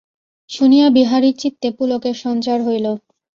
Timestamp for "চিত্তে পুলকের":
1.37-2.15